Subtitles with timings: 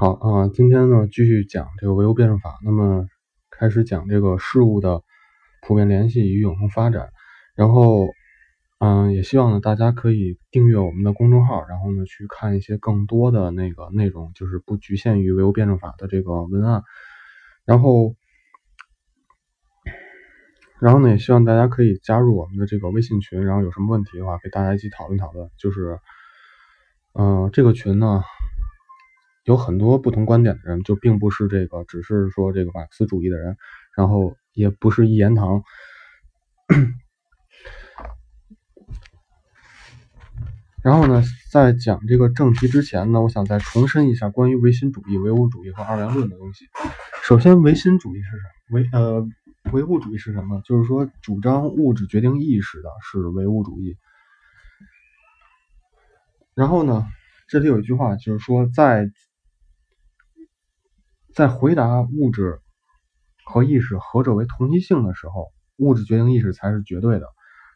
[0.00, 2.58] 好啊，今天呢继续讲这个唯物辩证法。
[2.64, 3.06] 那么
[3.50, 5.02] 开始讲这个事物的
[5.60, 7.10] 普遍联系与永恒发展。
[7.54, 8.08] 然后，
[8.78, 16.82] 嗯，也希望呢大家可以订阅我们的公众号，然后呢去看一些更多的那个内容，就是不局限于唯物辩证法的这个文案。
[17.66, 18.14] 然后，
[20.80, 25.50] 然后呢也希望大家可以加入我们的这个微信群，然后有什么问题的话，给大家一起讨论讨论。
[25.58, 25.98] 就是，
[27.12, 28.22] 嗯，这个群呢。
[29.50, 33.56] 有很多不同观点的人，就并不是这个，只是说这个马克思主义的人，
[33.96, 35.64] 然后也不是一言堂。
[40.84, 46.66] 然后呢，在讲这个正题之前呢，我想再重申一下关于唯心主义、唯物主义和二元论的东西。
[47.24, 48.78] 首先，唯心主义是什么？
[48.78, 49.28] 唯呃，
[49.72, 50.62] 唯物主义是什么？
[50.64, 53.96] 就是说，主张物质决定意识的是唯物主义。
[56.54, 57.04] 然后呢，
[57.48, 59.10] 这里有一句话，就是说在。
[61.34, 62.60] 在回答物质
[63.44, 67.26] 和意识何者为同一性的时候，物质决定意识才是绝对的。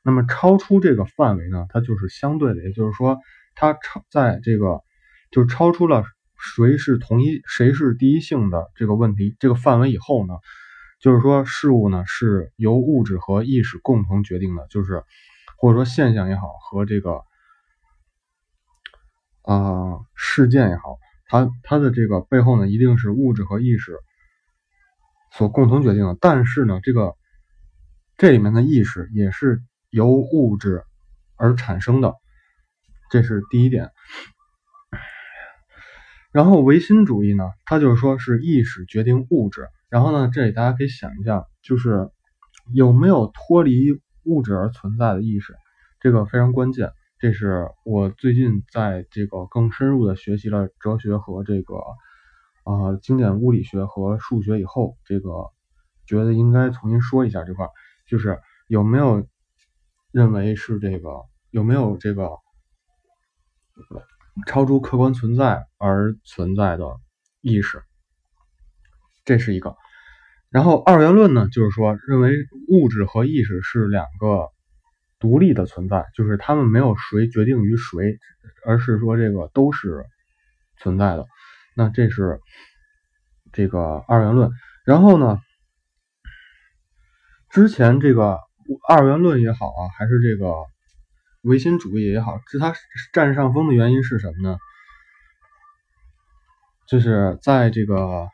[0.02, 2.62] 那么超出这个范围呢，它就是相对的。
[2.62, 3.19] 也就是说，
[3.55, 4.83] 它超在这个
[5.30, 6.05] 就超出了
[6.36, 10.34] 谁是同一谁是第一性的这个问题这个范围以后呢，
[11.00, 15.02] 就是说事物呢是由物质和意识共同决定的，就是
[15.56, 17.22] 或者说现象也好和这个
[19.42, 20.98] 啊事件也好。
[21.27, 23.98] 它它的这个背后呢，一定是物质和意识
[25.33, 26.17] 所共同决定的。
[26.20, 27.14] 但是呢，这个
[28.17, 30.84] 这里面的意识也是由物质
[31.36, 32.14] 而产生的，
[33.11, 33.91] 这是第一点。
[36.30, 39.69] 然后唯心主义呢，它就是说是意识决定物质。
[39.89, 42.11] 然后呢，这里大家可以想一下，就是
[42.72, 45.55] 有没有脱离物质而存在的意识，
[46.00, 46.91] 这个非常关键。
[47.25, 51.77] 这是我最近在这个更深入的学习了哲学和这个
[52.64, 55.50] 啊经典物理学和数学以后，这个
[56.05, 57.67] 觉得应该重新说一下这块，
[58.06, 59.27] 就是有没有
[60.12, 62.29] 认为是这个有没有这个
[64.46, 67.01] 超出客观存在而存在的
[67.41, 67.83] 意识，
[69.24, 69.79] 这是一个。
[70.51, 72.35] 然后二元论呢，就是说认为
[72.68, 74.52] 物质和意识是两个。
[75.24, 78.18] 独立的存在，就是他们没有谁决定于谁，
[78.67, 80.05] 而是说这个都是
[80.77, 81.24] 存在的。
[81.74, 82.40] 那这是
[83.51, 84.51] 这个二元论。
[84.85, 85.40] 然后呢，
[87.48, 88.39] 之前这个
[88.86, 90.52] 二元论也好啊，还是这个
[91.41, 92.74] 唯心主义也好，是它
[93.14, 94.58] 占上风的原因是什么呢？
[96.86, 98.29] 就是在这个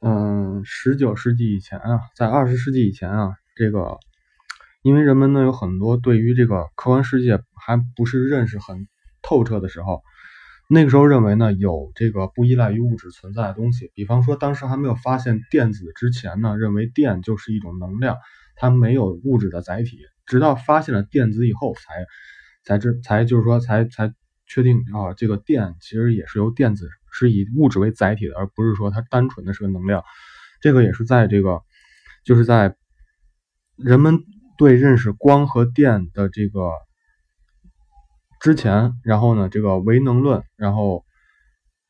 [0.00, 3.98] 嗯十九世纪以前啊，在二十世纪以前啊，这个。
[4.82, 8.86] 因为人们呢有很多对于这个客观世界还不是认识很
[9.22, 10.02] 透彻的时候，
[10.70, 18.16] 那个时候认为呢有这个不依赖于物质存在的东西，比方说当时还没有发现电子之前呢，认为电就是一种能量，
[18.54, 22.06] 它没有物质的载体，直到发现了电子以后才
[22.64, 24.14] 才知才就是说才才
[24.46, 30.04] 确定啊这个电其实也是由电子是以物质为载体的，而不是说它单纯的是个能量。
[30.60, 31.62] 这个也是在这个
[32.24, 32.76] 就是在
[33.76, 34.22] 人们。
[34.58, 36.72] 对认识光和电的这个
[38.40, 41.04] 之前，然后呢，这个唯能论，然后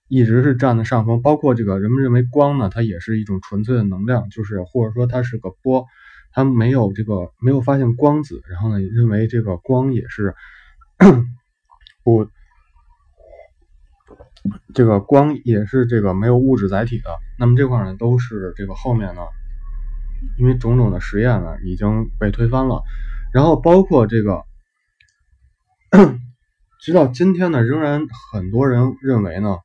[0.06, 1.22] 一直是占的上风。
[1.22, 5.86] 包括这个人们认为光呢，它也是一种纯粹的能量，就是或者说它是个波，
[6.30, 10.34] 它没有这个没有发现光子，然后呢，认为这个光也是
[12.04, 12.28] 不，
[14.74, 17.16] 这个光也是这个没有物质载体的。
[17.38, 19.22] 那么这块呢，都是这个后面呢。
[20.38, 22.82] 因为种种的实验呢已经被推翻了，
[23.32, 24.44] 然后包括这个，
[26.80, 29.58] 直到今天呢，仍然很多人认为呢，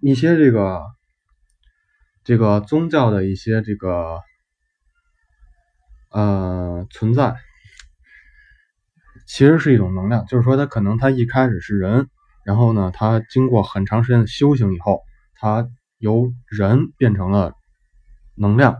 [0.00, 0.82] 一些这个
[2.24, 4.20] 这个宗教的一些这个
[6.10, 7.36] 呃存在，
[9.26, 12.08] 其实是一种能量，就是说它可能它一开始是人，
[12.44, 15.02] 然后呢，它经过很长时间的修行以后，
[15.34, 15.68] 它
[15.98, 17.54] 由人变成了
[18.34, 18.78] 能量。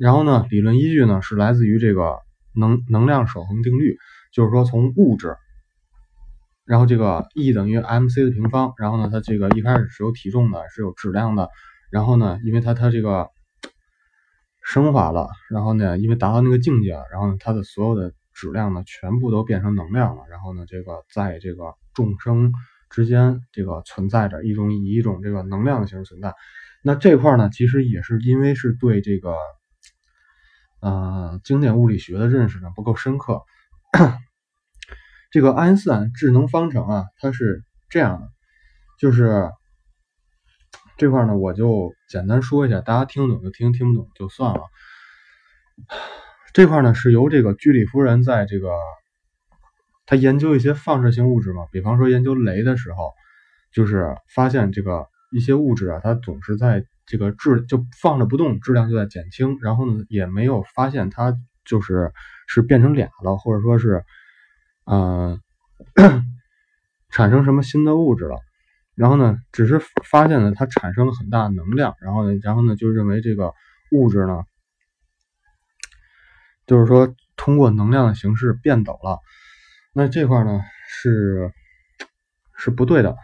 [0.00, 2.20] 然后呢，理论依据呢是来自于这个
[2.54, 3.98] 能能量守恒定律，
[4.32, 5.36] 就是说从物质，
[6.64, 11.50] 然后这个 E 等于 mc 的平方，然后呢，它这个一开始是有体重的，是有质量的，
[11.90, 13.28] 然后呢，因为它它这个
[14.64, 22.54] 升华了，然后呢，因为达到那个境界了，然后呢，它的所有的质量呢全部都变成能量了，然后呢，这个在这个众生
[22.88, 26.34] 之间这个存在着一种以一种这个能量的形式存在，
[26.82, 29.34] 那这块呢，其实也是因为是对这个。
[30.80, 33.42] 呃，经典物理学的认识呢不够深刻。
[35.30, 38.28] 这个爱因斯坦智能方程啊，它是这样的，
[38.98, 39.50] 就是
[40.96, 44.62] 这块呢，我就简单说一下，大家听懂就听，听不懂就算了。
[46.52, 48.70] 这块呢是由这个居里夫人在这个
[50.04, 53.12] 他研究一些放射性物质嘛，比方说研究镭的时候，
[53.72, 62.12] 就是发现这个一些物质啊，它总是在这个质就放着不动，质量就在减轻，然后呢也没有发现它就是
[62.46, 64.04] 是变成俩了，或者说是
[64.86, 65.38] 嗯。
[67.12, 68.36] 产生什么新的物质了？
[68.94, 73.52] 然后呢，只是发现了它产生了很大的能量，然后呢，然后呢，就认为这个
[73.90, 74.44] 物质呢，
[76.66, 79.18] 就是说通过能量的形式变陡了。
[79.92, 81.50] 那这块呢是
[82.54, 83.16] 是不对的，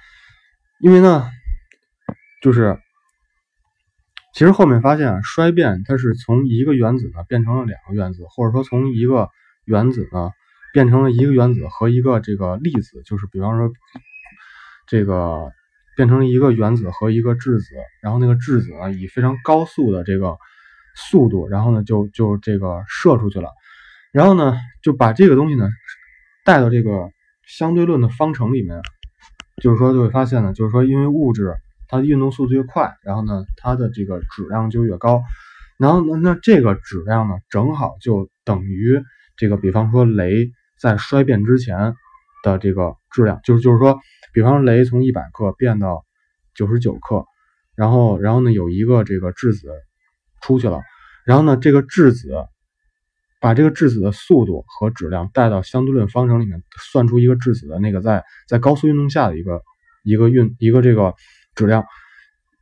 [0.81, 1.31] 因为呢，
[2.43, 2.81] 就是
[4.37, 9.31] 其实后面发现啊，衰变它是从一个原子呢变成了两个原子，或者说从一个
[9.65, 10.31] 原子呢。
[10.73, 13.73] 变成了一个原子和一个这个粒子，就是比方说，
[14.87, 15.50] 这个
[15.97, 20.37] 变成一个原子和一个质子，然后那个质子呢以非常高速的这个
[20.94, 23.49] 速度，然后呢就就这个射出去了，
[24.12, 25.67] 然后呢就把这个东西呢
[26.44, 27.09] 带到这个
[27.47, 28.83] 相对论的方程里面，
[29.62, 31.56] 就是说就会发现呢，就是说因为物质
[31.88, 35.23] 它的运动速度越快，然后呢它的这个质量就越高，
[35.79, 39.03] 然后呢那这个质量呢正好就等于
[39.37, 40.50] 这个比方说镭。
[40.79, 41.94] 在衰变之前
[42.43, 43.99] 的这个质量，就是就是说，
[44.35, 46.05] 比方说镭从一百克变到
[46.55, 47.25] 九十九克，
[47.75, 49.71] 然后然后呢有一个这个质子
[50.43, 50.83] 出去了，
[51.25, 52.44] 然后呢这个质子
[53.41, 56.62] 把这个质子的速度和质量带到相对论方程里面，
[56.93, 59.62] 算出一个质子的那个在在高速运动下的一个
[60.05, 61.15] 一个运一个这个
[61.56, 61.85] 质量，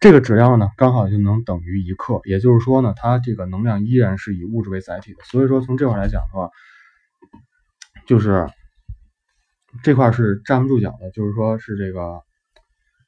[0.00, 6.48] 这个质量呢刚好就能等于一克，也就是说呢它这个能量依然是以物质为载体的，所以说从这块来讲的话。
[8.06, 8.46] 就是
[9.82, 12.20] 这块是站不住脚的，就是说是这个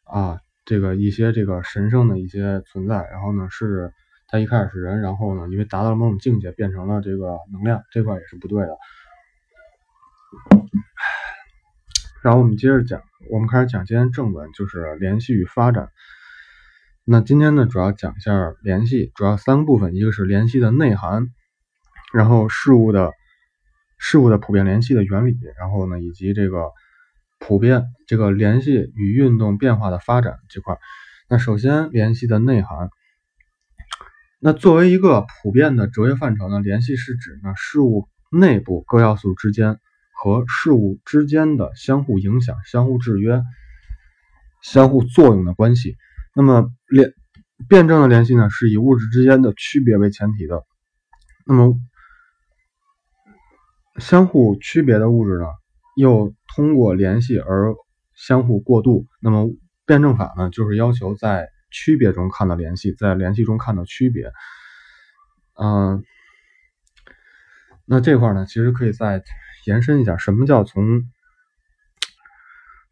[0.05, 3.93] 啊，这个一些这个神圣的一些存在，然后呢是
[4.27, 8.79] 它一开始是人，然后呢因为达到了某种境界变成了这个能量，这块也是不对的。
[12.27, 15.91] 然后我们接着讲，我们开始讲今天正文，就是联系与发展。
[17.05, 21.29] 那今天呢主要讲一下联系，主要三个部分，一个是联系的内涵，
[22.13, 23.13] 然后事物的。
[23.99, 26.73] 事物的普遍联系的原理，然后呢，以及这个
[27.39, 30.77] 普遍这个联系与运动变化的发展这块。
[31.31, 32.91] 那首先联系的内涵，
[34.39, 39.79] 那作为一个普遍的哲学范畴呢，联系是指呢事物内部各要素之间
[40.27, 43.45] 和事物之间的相互影响、相互制约、
[44.61, 45.97] 相互作用的关系。
[46.35, 47.13] 那么联
[47.69, 50.65] 辩证的联系呢，是以物质之间的区别为前提的。
[51.47, 51.77] 那么
[53.99, 55.47] 相互区别的物质呢，
[55.95, 57.77] 又通过联系而
[58.17, 59.07] 相互过渡。
[59.21, 59.49] 那么
[59.87, 64.33] 辩证法呢，就是要求在区别中看到联系，在联系中看到区别。
[65.55, 66.03] 嗯，
[67.85, 69.23] 那这块呢，其实可以再
[69.67, 71.03] 延伸一下，什么叫从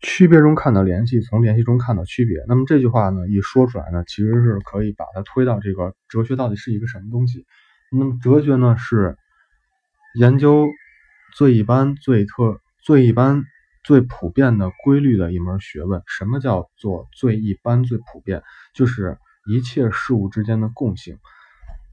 [0.01, 2.45] 区别中看到联系，从联系中看到区别？
[2.47, 7.47] 那么这句话呢，一说出来呢，其实是可以把它推到这个哲学到底是一个什么东西？
[7.91, 9.17] 那么哲学呢，是
[10.15, 10.69] 研究。
[11.37, 13.43] 最一般、最特、最一般、
[13.83, 16.01] 最普遍的规律的一门学问。
[16.07, 18.41] 什么叫做最一般、最普遍？
[18.73, 21.19] 就是一切事物之间的共性。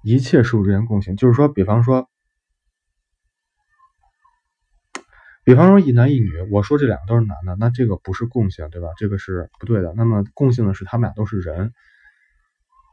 [0.04, 2.08] 一切事物之间共性，就是说，比方说，
[5.52, 8.88] 比方说一男一女，我说这两个都是男的，那这个不是共性，对吧？
[8.96, 9.94] 这个是不对的。
[9.98, 11.74] 那么共性的是他们俩都是人。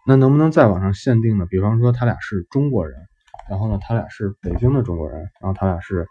[0.08, 1.46] 那能不能再往上限定呢？
[1.46, 2.98] 比方说他俩是中国人，
[3.48, 6.08] 然后呢，他俩是北京的中国人，然后他俩是。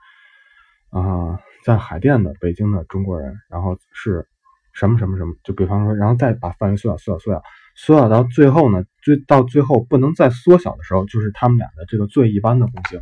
[0.89, 4.25] 啊，在海淀的北京的中国人，然后是
[4.71, 5.35] 什么什么什么？
[5.43, 7.43] 就比方说，然后再把范围缩小、缩小、缩小，
[7.75, 13.01] 缩小到最后呢，最到最后不能再缩小的时候，就是他们俩的这个最一般的共性。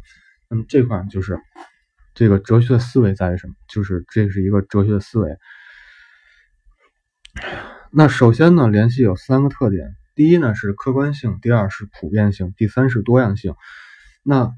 [0.49, 1.39] 那么这块就是
[2.15, 3.53] 这个哲学的思维在于什么？
[3.67, 5.37] 就是这是一个哲学的思维。
[7.91, 13.53] 那首先呢，联系有三个特点：第一呢是客观性，第二是普遍性，第三是多样性。
[14.23, 14.51] 那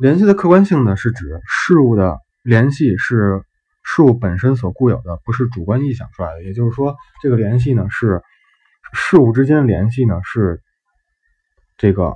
[0.00, 3.42] 联系的客观性呢，是指事物的联系是
[3.82, 6.42] 事物本身所固有的，不是主观臆想出来的。
[6.42, 8.22] 也就是说，这个联系呢，是
[8.94, 10.62] 事物之间联系呢，是
[11.76, 12.14] 这个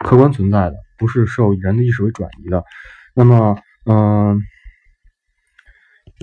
[0.00, 2.62] 客观存在的，不是受人的意识为转移的。
[3.14, 3.58] 那么，
[3.90, 4.42] 嗯，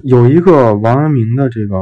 [0.04, 1.76] 有一个王阳明的这个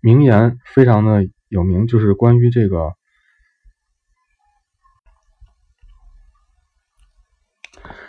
[0.00, 2.94] 名言，非常的有名，就是关于这个。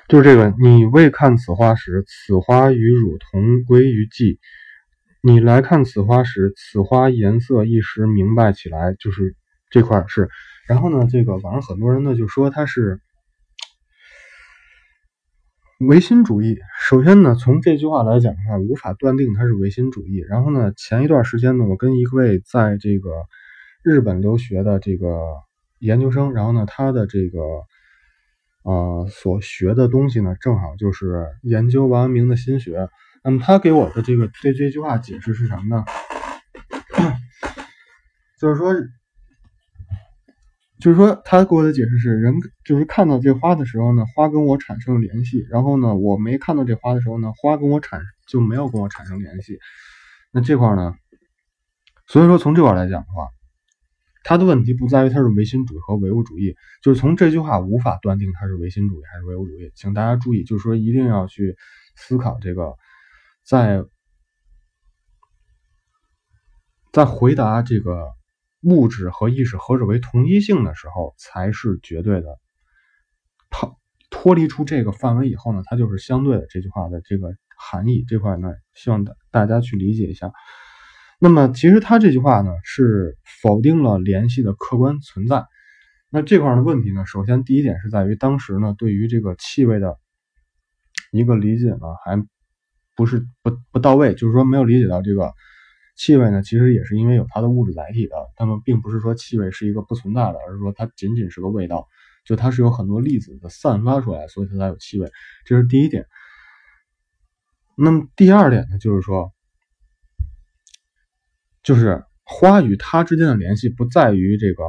[0.08, 4.40] 就是这个，你未看此花时，此花与汝同归于寂。
[5.22, 9.36] 你来看此花时，此花颜色一时明白起来，就是
[9.70, 10.30] 这块是。
[10.68, 13.02] 然后呢，这个网上很多人呢就说他是
[15.80, 16.58] 唯心主义。
[16.82, 20.18] 首先呢，从这句话来讲的话，无法断定它是唯心主义。
[20.28, 23.10] 然后呢，前一段时间呢，我跟一位在这个
[23.82, 25.08] 日本留学的这个
[25.80, 27.40] 研究生，然后呢，他的这个
[28.64, 32.90] 呃所学的东西呢，正好就是研究王阳明的心学。
[33.24, 35.86] 那么他给我的这个对这句话解释是什么呢？
[38.38, 38.74] 就是说，
[40.80, 42.34] 就是说他给我的解释是，人
[42.64, 49.60] 就是看到这花的时候呢，花跟我产生了联系，然后呢，我没看到这花的时候呢，花跟我产就没有跟我产生联系。
[50.32, 50.96] 那这块呢，
[52.08, 53.28] 所以说从这块来讲的话，
[54.24, 59.72] 他的问题不在于他是唯心主义和唯物主义，就是从这句话无法断定他是唯心主义还是唯物主义。
[59.76, 61.58] 请大家注意，就是说一定要去
[61.96, 62.74] 思考这个。
[63.44, 63.84] 在
[66.94, 68.14] 在回答这个
[68.62, 72.40] 物质和意识何者为同一性的时候，才是绝对的。
[73.50, 73.72] 它
[74.10, 76.46] 脱离出这个范围以后呢，它就是相对的。
[76.50, 80.32] 这句话的这个含义这块呢，希望大大家去理解一下。
[81.20, 85.46] 那么，其实他这句话呢，是否定了联系的客观存在。
[86.10, 89.98] 那这块的问题呢，首先第一点是在于当时呢，对于这个气味的
[91.12, 92.26] 一个理解呢，还。
[92.96, 95.34] 不是不不到位，就是说没有理解到这个
[96.00, 98.16] 气味呢，其实也是因为有它的物质载体的。
[98.40, 101.90] 那么并不是说气味是一个不存在的，而是说它仅仅是个味道，
[102.24, 105.12] 就它是有很多粒子的散发出来，所以它才有气味。
[105.44, 106.06] 这是第一点。
[107.76, 109.34] 那么第二点呢，就是说，
[111.62, 114.64] 就是花与它之间的联系不在于这个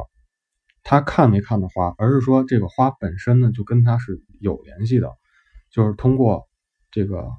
[0.83, 5.09] 它看没看到花，而是说这个花本身呢就跟它是有联系的，
[5.69, 6.49] 就是通过
[6.91, 7.31] 这个。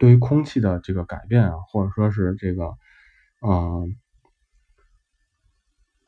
[0.00, 2.72] 对于空气的这个改变啊，或者说是这个，
[3.40, 3.96] 嗯，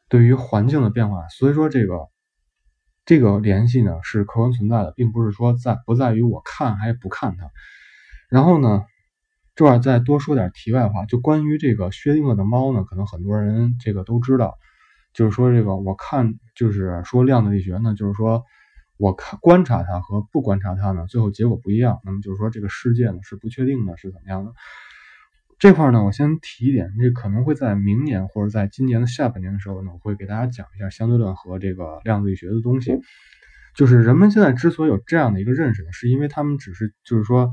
[0.08, 2.08] 对于环境的变化，所以说这个
[3.04, 7.50] 这个联系呢是客观存在的，并不是说在不在于我看还是不看它。
[8.28, 8.84] 然后呢，
[9.54, 14.58] 这儿再多说点题外话，就关于这个薛定谔的猫呢，可能很多人这个都知道，
[15.14, 18.44] 就是说这个我看就是说量子力学呢，就是说。
[19.02, 22.00] 我看观察它和不观察它呢，最后结果不一样。
[22.04, 24.52] 那么就是说，这个世界呢是不确定的，是怎么样的？
[25.60, 32.98] 这块呢，我先提一点，这可能会在明年或者在今年的下半年的时候呢，我会给大家讲一下相对论和这个量子力学的东西。
[33.76, 37.52] 就是人们现在之所以有这样的一个认识呢，是因为他们只是就是说，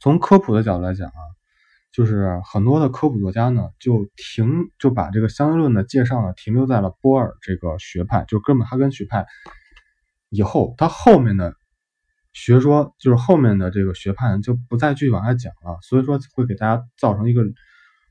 [0.00, 1.20] 从科普的角度来讲啊，
[1.92, 9.26] 就是很多的科普作家呢，就停就把这个相对论的介绍呢停留在了波尔这个学派，就哥本哈根学派。
[10.28, 11.54] 以后，他后面的
[12.38, 17.42] 学说就是后面的这个学派就不再继续往下讲了，所以说会给大家造成一个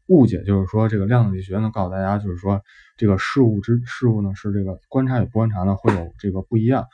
[0.07, 2.59] 误解，就是说这个量子力学呢告诉大家，就是说
[2.97, 6.87] 这个事物之事物呢是这个观察与不观察呢会有这个不一样，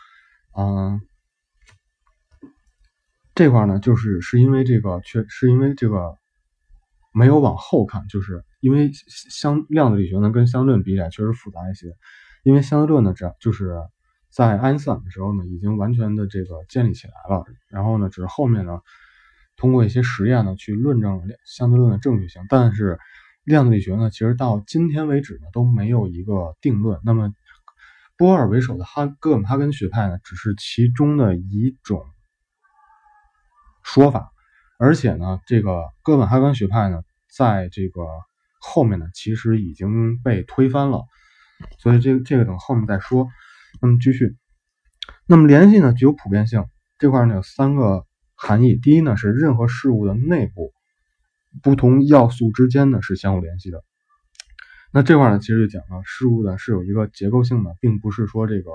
[0.57, 0.99] 嗯，
[3.33, 6.17] 这块呢就是是因为这个确是因为这个
[7.13, 11.95] 没有往后看，就是因为相量子力学呢跟相对论比起来确实复杂一些，
[12.43, 13.77] 因为相对论呢这就是。
[14.31, 17.43] 在爱因斯坦的时候呢，已经完全的这个建立起来了。
[17.67, 18.79] 然后呢，只是后面呢，
[19.57, 22.41] 通过一些实验呢，去论证相对论的正确性。
[22.47, 22.97] 但是
[23.43, 27.01] 量子力学呢，其实到今天为止呢，都没有一个定论。
[27.03, 27.33] 那么
[28.17, 32.05] 波尔为首的哈哥本哈根学派呢，只是其中的一种
[33.83, 34.31] 说法。
[34.79, 38.01] 而且呢，这个哥本哈根学派呢，在这个
[38.61, 41.03] 后面呢，其实已经被推翻了。
[41.79, 43.27] 所以这这个等后面再说。
[43.79, 44.35] 那么继续，
[45.27, 46.65] 那么联系呢具有普遍性，
[46.99, 48.75] 这块呢有三个含义。
[48.75, 50.73] 第一呢是任何事物的内部
[51.63, 53.83] 不同要素之间呢是相互联系的。
[54.91, 58.71] 那这块呢其实就讲了事物呢是有一个结构性的，并不是说这个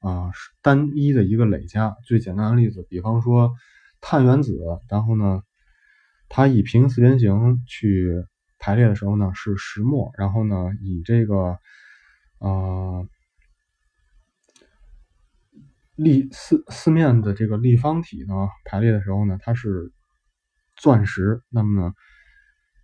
[0.00, 0.30] 啊
[0.62, 1.96] 单一的一个累加。
[2.06, 3.52] 最简单的例子，比方说
[4.00, 5.42] 碳原子，然后呢
[6.28, 8.24] 它以平行四边形去
[8.58, 11.58] 排列的时候呢是石墨，然后呢以这个
[12.38, 13.06] 啊。
[15.96, 18.34] 立四四面的这个立方体呢，
[18.64, 19.92] 排列的时候呢，它是
[20.76, 21.40] 钻石。
[21.50, 21.92] 那么呢，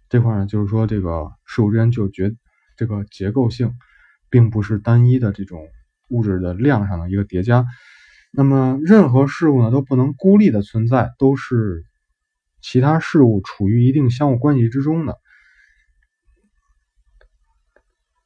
[0.08, 2.32] 这块呢，就是说这个事物之间就结
[2.76, 3.74] 这个结构性，
[4.30, 5.60] 并不是单一的这种
[6.08, 7.66] 物质的量上的一个叠加。
[8.32, 11.84] 那么任何事物呢，都不能孤立的存在，都是
[12.60, 15.18] 其他事物处于一定相互关系之中的。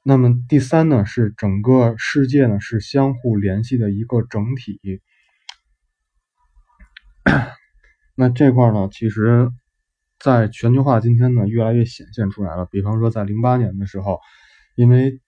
[0.07, 5.01] 那么第三呢，是整个世界呢是相互联系的一个整体。
[8.15, 9.51] 那这块呢，其实
[10.19, 12.67] 在全球化今天呢，越来越显现出来了。
[12.67, 14.21] 比方说，在零八年的时候，
[14.77, 15.23] 因为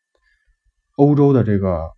[0.96, 1.90] 欧洲的这个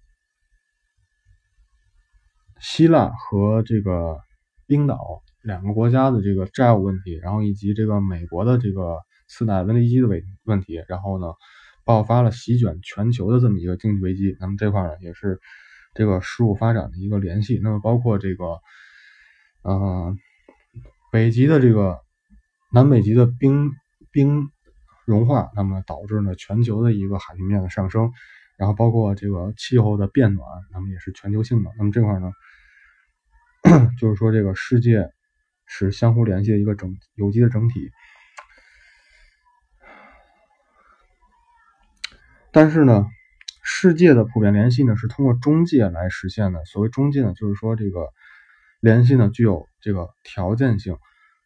[2.60, 4.20] 希腊和这个
[4.68, 11.26] 冰岛两个国家的这个债务问题，然后以及这个美国的这个次贷危机的问问题，然后呢，
[11.88, 14.36] 爆发了席卷全球的这么一个经济危机。
[14.38, 15.40] 那么这块呢，也是
[15.94, 17.58] 这个事物发展的一个联系。
[17.62, 18.60] 那么包括这个，
[19.64, 20.18] 嗯。
[21.10, 22.00] 北极的这个
[22.70, 23.72] 南北极的冰
[24.10, 24.50] 冰
[25.06, 28.12] 融化，那么导致呢全球的一个海平面的上升，
[28.58, 31.70] 然后包括这个气候的变暖，那么也是全球性的。
[31.78, 32.30] 那么这块呢，
[33.98, 35.08] 就是说这个世界
[35.64, 37.90] 是相互联系的一个整有机的整体。
[42.52, 43.06] 但是呢，
[43.62, 46.64] 世界的普遍联系呢是通过中介来实现的。
[46.64, 48.08] 所谓中介呢，就是说这个。
[48.80, 50.98] 联系呢具有这个条件性，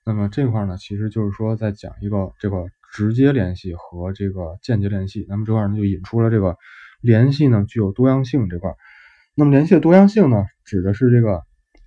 [0.05, 6.59] 那么这块呢其实就是说在讲一个这个直接联系和这个间接联系，那么这块呢就引出了这个
[7.01, 8.75] 联系呢具有多样性这块。
[9.35, 11.43] 那么联系的多样性呢指的是这个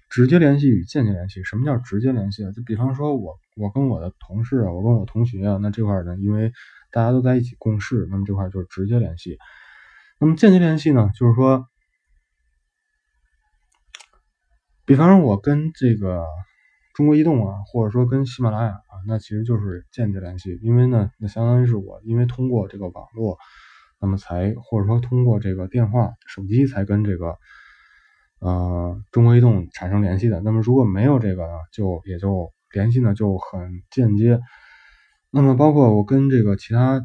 [0.10, 1.44] 直接联系与间接联系。
[1.44, 2.52] 什么叫直接联系啊？
[2.52, 6.52] 就比方说我我跟我的同事啊，我跟我同学啊，那这块呢因为
[6.92, 9.38] 大家都在一起共事，那么这块就是直接联系。
[10.20, 11.68] 那么间接联系呢就是说。
[14.88, 16.28] 比方说，我跟这个
[16.94, 23.40] 中国移动啊，或者说跟喜马拉雅啊，那其实就是间接联系，因为呢，那相当于是我因为通过这个网络，
[24.00, 27.36] 那么才或者说通过这个电话、手机才跟这个
[28.46, 30.40] 呃中国移动产生联系的。
[30.42, 34.40] 那么如果没有这个呢，就也就联系呢就很间接。
[35.32, 37.02] 那么包括我跟这个其他。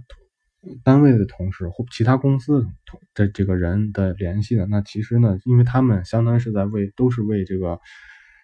[0.85, 7.81] 单位的同事或其他公司同的这个人的联系的，那其实呢，因为他们相当于是在为都是为这个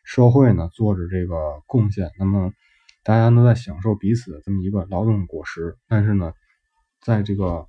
[0.03, 1.35] 社会呢做着这个
[1.67, 2.55] 贡献，那么
[3.05, 6.33] 大家都在享受彼此的这么一个劳动果实，但是呢，
[7.03, 7.67] 在这个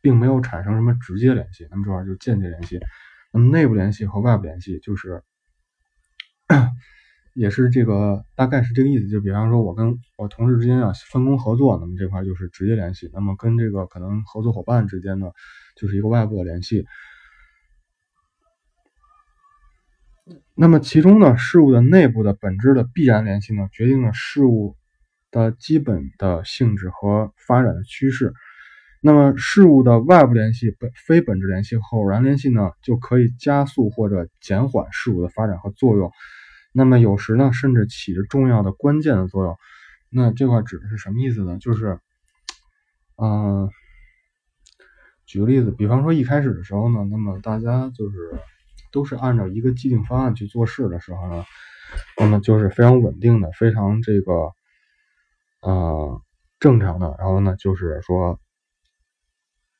[0.00, 2.80] 并没有产生什么直接联系，那么这块就间接联系，
[3.38, 5.22] 内部联系和外部联系就是。
[7.34, 9.08] 也是这个，大概是这个意思。
[9.08, 15.32] 就比方说，我跟我同事之间要分工合作，那么这块就是直接联系；那么跟这个可能合作伙伴之间呢，
[15.76, 16.86] 就是一个外部的联系。
[20.54, 24.74] 那么其中呢，事物的内部的本质的必然联系呢，决定了事物
[25.30, 28.32] 的基本的性质和发展的趋势。
[29.06, 36.10] 那么事物的外部联系、本非本质联系和偶然联系呢，就可以加速或者减缓事物的发展和作用。
[36.72, 39.56] 那么有时呢，甚至起着重要的关键的作用。
[40.10, 41.56] 那这块指的是什么意思呢？
[41.60, 42.00] 就是，
[43.16, 43.70] 嗯，
[45.24, 48.16] 举个例子，比方说一开始的时候呢，那么大家就是
[48.90, 51.44] 都是按照一个既定方案去做事的时候呢，
[52.18, 54.32] 那么就是非常稳定的，非常这个，
[55.62, 56.20] 呃，
[56.58, 57.14] 正常的。
[57.20, 58.40] 然后呢，就是说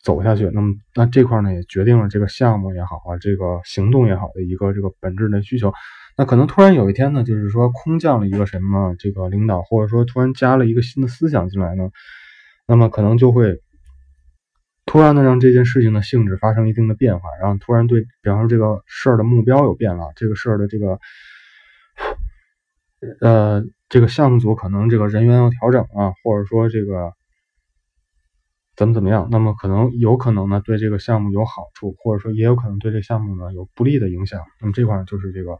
[0.07, 0.49] 走下去。
[0.55, 5.73] 那么那这块呢，也决定了这个项目也好啊，这个行动也好的一个这个本质的需求。
[6.17, 11.91] 那可能突然有一天呢，就是说空降了一个什么这个领导，或者说突然加了一个新的思想进来呢，
[12.69, 13.61] 那么可能就会
[14.87, 21.01] 突然的让这件事情的性质发生一定的变化，然后突然对，比方说这个事儿的目标有变了，这个事儿的这个
[23.21, 27.13] 呃这个项目组可能这个人员要调整啊，或者说这个
[28.77, 35.59] 怎么怎么样，那么可能有可能呢对这个项目有好处，或者说也有可能对这个项目呢有不利的影响，那么这块就是这个。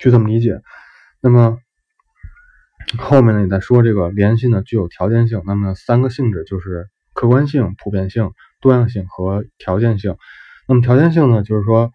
[0.00, 0.60] 就这么理解，
[1.20, 1.58] 那么
[2.98, 10.16] 后面呢，你再说这个联系呢具有条件性，那么三个性质就是客观性、普遍性、多样性和条件性。
[10.66, 11.92] 那么条件性呢，就是说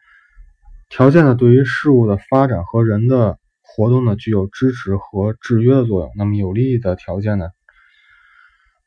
[0.87, 6.11] 条件呢对于事物的发展和人的活动呢具有支持和制约的作用。
[6.15, 7.49] 那么有利的条件呢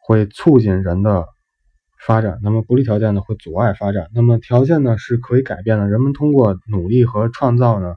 [0.04, 1.26] 会促进人的
[2.06, 4.08] 发展，那么不利条件呢会阻碍发展。
[4.14, 7.96] 那么条件呢是可以改变的，人们通过努力和创造呢。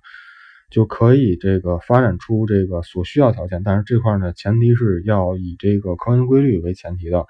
[0.69, 7.25] 就可以这个发展出这个所需要条件，但是这块呢，前提是要以这个客观规律为前提的。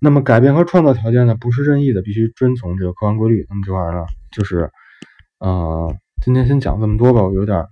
[0.00, 3.46] 那么改变和创造条件呢，不是任意的，必须遵从这个客观规律。
[3.48, 4.70] 那么这块呢，就是，
[5.38, 7.64] 呃，今天先讲这么多吧，我有点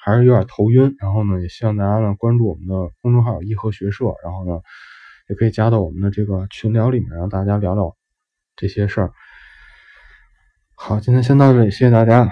[0.00, 0.94] 还是有点头晕。
[1.00, 4.60] 然后呢，也希望大家呢关注我们的公众号“一和学社”，然后呢，
[5.28, 7.96] 也可以加到我们的这个群聊里面，让大家聊聊
[8.54, 9.12] 这些事儿。
[10.74, 12.28] 好，今天先到这里，谢谢大家。